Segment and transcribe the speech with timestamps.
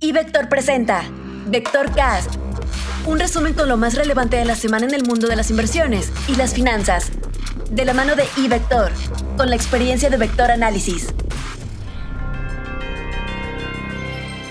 [0.00, 1.02] Y Vector presenta
[1.48, 2.36] Vector Cast,
[3.04, 6.12] un resumen con lo más relevante de la semana en el mundo de las inversiones
[6.28, 7.10] y las finanzas,
[7.68, 8.92] de la mano de iVector,
[9.36, 11.12] con la experiencia de Vector Análisis.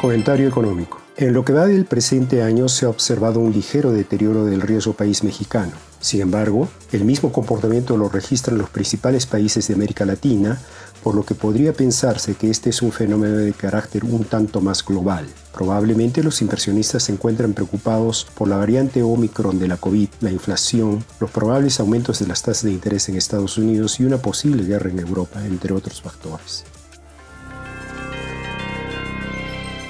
[0.00, 1.01] Comentario económico.
[1.14, 4.94] En lo que va del presente año se ha observado un ligero deterioro del riesgo
[4.94, 5.72] país mexicano.
[6.00, 10.58] Sin embargo, el mismo comportamiento lo registran los principales países de América Latina,
[11.02, 14.82] por lo que podría pensarse que este es un fenómeno de carácter un tanto más
[14.82, 15.26] global.
[15.52, 21.04] Probablemente los inversionistas se encuentran preocupados por la variante Omicron de la COVID, la inflación,
[21.20, 24.88] los probables aumentos de las tasas de interés en Estados Unidos y una posible guerra
[24.88, 26.64] en Europa, entre otros factores.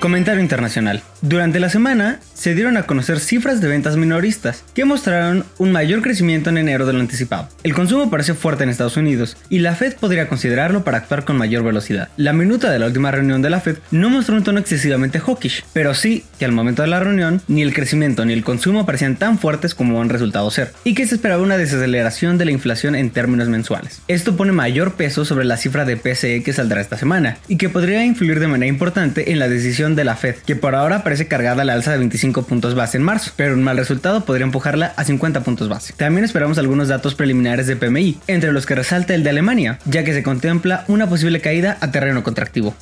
[0.00, 1.02] Comentario internacional.
[1.20, 6.00] Durante la semana se dieron a conocer cifras de ventas minoristas que mostraron un mayor
[6.00, 7.48] crecimiento en enero de lo anticipado.
[7.64, 11.36] El consumo parece fuerte en Estados Unidos y la Fed podría considerarlo para actuar con
[11.36, 12.08] mayor velocidad.
[12.16, 15.64] La minuta de la última reunión de la Fed no mostró un tono excesivamente hawkish,
[15.72, 19.16] pero sí que al momento de la reunión ni el crecimiento ni el consumo parecían
[19.16, 22.94] tan fuertes como han resultado ser y que se esperaba una desaceleración de la inflación
[22.94, 24.02] en términos mensuales.
[24.06, 27.68] Esto pone mayor peso sobre la cifra de PCE que saldrá esta semana y que
[27.68, 31.26] podría influir de manera importante en la decisión de la Fed, que por ahora parece
[31.26, 34.92] cargada la alza de 25 puntos base en marzo, pero un mal resultado podría empujarla
[34.94, 35.94] a 50 puntos base.
[35.94, 40.04] También esperamos algunos datos preliminares de PMI, entre los que resalta el de Alemania, ya
[40.04, 42.74] que se contempla una posible caída a terreno contractivo.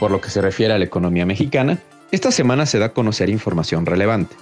[0.00, 1.76] Por lo que se refiere a la economía mexicana,
[2.10, 4.34] esta semana se da a conocer información relevante.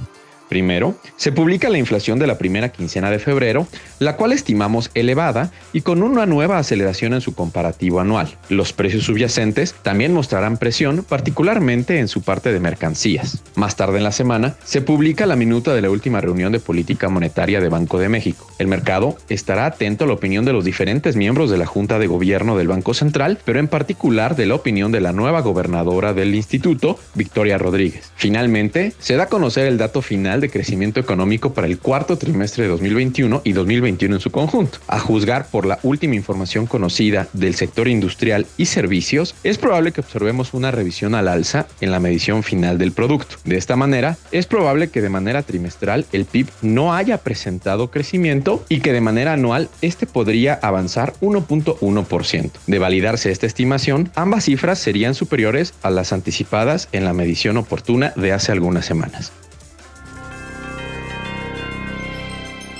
[0.48, 3.66] Primero, se publica la inflación de la primera quincena de febrero,
[3.98, 8.36] la cual estimamos elevada y con una nueva aceleración en su comparativo anual.
[8.48, 13.42] Los precios subyacentes también mostrarán presión, particularmente en su parte de mercancías.
[13.54, 17.08] Más tarde en la semana, se publica la minuta de la última reunión de política
[17.08, 18.46] monetaria de Banco de México.
[18.58, 22.06] El mercado estará atento a la opinión de los diferentes miembros de la Junta de
[22.06, 26.34] Gobierno del Banco Central, pero en particular de la opinión de la nueva gobernadora del
[26.34, 28.12] instituto, Victoria Rodríguez.
[28.16, 32.64] Finalmente, se da a conocer el dato final de crecimiento económico para el cuarto trimestre
[32.64, 34.78] de 2021 y 2021 en su conjunto.
[34.88, 40.00] A juzgar por la última información conocida del sector industrial y servicios, es probable que
[40.00, 43.36] observemos una revisión al alza en la medición final del producto.
[43.44, 48.64] De esta manera, es probable que de manera trimestral el PIB no haya presentado crecimiento
[48.68, 52.50] y que de manera anual este podría avanzar 1.1%.
[52.66, 58.12] De validarse esta estimación, ambas cifras serían superiores a las anticipadas en la medición oportuna
[58.16, 59.32] de hace algunas semanas.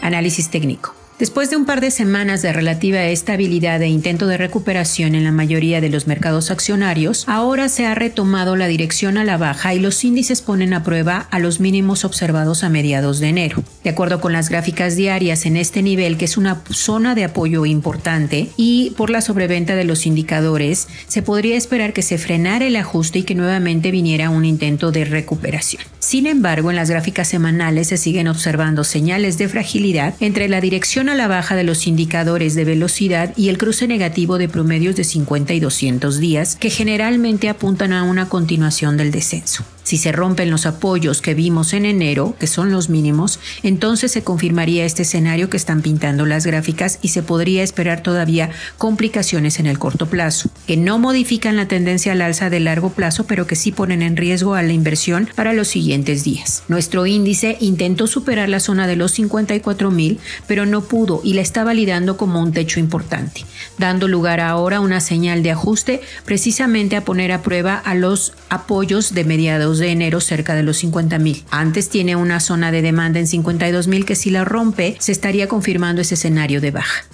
[0.02, 0.94] Análisis técnico.
[1.22, 5.30] Después de un par de semanas de relativa estabilidad e intento de recuperación en la
[5.30, 9.78] mayoría de los mercados accionarios, ahora se ha retomado la dirección a la baja y
[9.78, 13.62] los índices ponen a prueba a los mínimos observados a mediados de enero.
[13.84, 17.66] De acuerdo con las gráficas diarias en este nivel, que es una zona de apoyo
[17.66, 22.74] importante, y por la sobreventa de los indicadores, se podría esperar que se frenara el
[22.74, 25.84] ajuste y que nuevamente viniera un intento de recuperación.
[26.02, 31.08] Sin embargo, en las gráficas semanales se siguen observando señales de fragilidad entre la dirección
[31.08, 35.04] a la baja de los indicadores de velocidad y el cruce negativo de promedios de
[35.04, 39.64] 50 y 200 días, que generalmente apuntan a una continuación del descenso.
[39.92, 44.24] Si se rompen los apoyos que vimos en enero, que son los mínimos, entonces se
[44.24, 48.48] confirmaría este escenario que están pintando las gráficas y se podría esperar todavía
[48.78, 53.26] complicaciones en el corto plazo, que no modifican la tendencia al alza de largo plazo,
[53.26, 56.62] pero que sí ponen en riesgo a la inversión para los siguientes días.
[56.68, 61.42] Nuestro índice intentó superar la zona de los 54 mil, pero no pudo y la
[61.42, 63.44] está validando como un techo importante,
[63.76, 68.32] dando lugar ahora a una señal de ajuste precisamente a poner a prueba a los
[68.48, 71.44] apoyos de mediados de enero cerca de los 50 mil.
[71.50, 75.48] Antes tiene una zona de demanda en 52 mil que si la rompe se estaría
[75.48, 77.04] confirmando ese escenario de baja.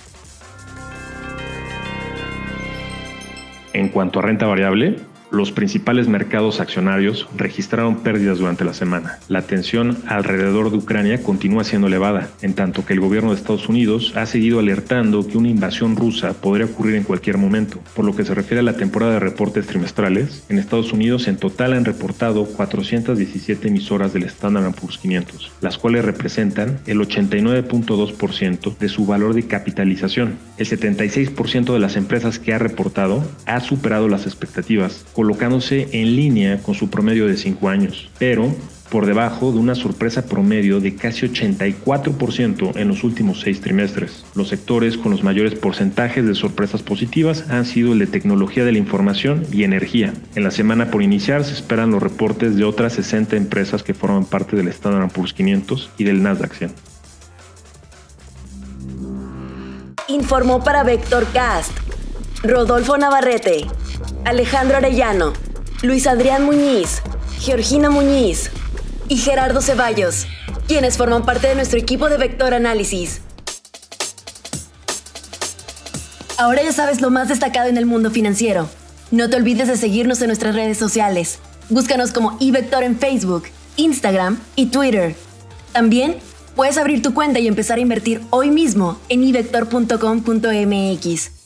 [3.73, 4.97] En cuanto a renta variable,
[5.31, 9.19] los principales mercados accionarios registraron pérdidas durante la semana.
[9.29, 13.69] La tensión alrededor de Ucrania continúa siendo elevada, en tanto que el gobierno de Estados
[13.69, 17.81] Unidos ha seguido alertando que una invasión rusa podría ocurrir en cualquier momento.
[17.95, 21.37] Por lo que se refiere a la temporada de reportes trimestrales, en Estados Unidos en
[21.37, 28.89] total han reportado 417 emisoras del Standard Poor's 500, las cuales representan el 89.2% de
[28.89, 30.39] su valor de capitalización.
[30.57, 36.63] El 76% de las empresas que ha reportado ha superado las expectativas colocándose en línea
[36.63, 38.55] con su promedio de 5 años, pero
[38.89, 44.25] por debajo de una sorpresa promedio de casi 84% en los últimos seis trimestres.
[44.37, 48.71] Los sectores con los mayores porcentajes de sorpresas positivas han sido el de tecnología de
[48.71, 50.15] la información y energía.
[50.37, 54.25] En la semana por iniciar se esperan los reportes de otras 60 empresas que forman
[54.25, 56.73] parte del Standard Poor's 500 y del Nasdaq 100.
[60.07, 61.73] Informó para Vector Cast
[62.45, 63.67] Rodolfo Navarrete.
[64.29, 65.33] Alejandro Arellano,
[65.81, 67.01] Luis Adrián Muñiz,
[67.41, 68.51] Georgina Muñiz
[69.09, 70.27] y Gerardo Ceballos,
[70.67, 73.23] quienes forman parte de nuestro equipo de Vector Análisis.
[76.37, 78.69] Ahora ya sabes lo más destacado en el mundo financiero.
[79.11, 81.39] No te olvides de seguirnos en nuestras redes sociales.
[81.71, 83.45] Búscanos como iVector en Facebook,
[83.77, 85.15] Instagram y Twitter.
[85.73, 86.17] También
[86.55, 91.38] puedes abrir tu cuenta y empezar a invertir hoy mismo en ivector.com.mx.